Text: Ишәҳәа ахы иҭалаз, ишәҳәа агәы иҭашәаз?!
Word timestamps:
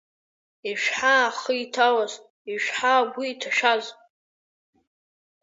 Ишәҳәа 0.69 1.15
ахы 1.27 1.53
иҭалаз, 1.63 2.13
ишәҳәа 2.51 2.93
агәы 3.01 3.23
иҭашәаз?! 3.31 3.83